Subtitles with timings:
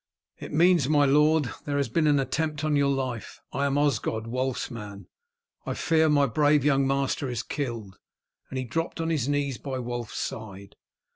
[0.39, 3.39] "It means, my lord, that there has been an attempt on your life.
[3.53, 5.05] I am Osgod, Wulf's man.
[5.63, 7.99] I fear my brave young master is killed!"
[8.49, 10.75] and he dropped on his knees by Wulf's side.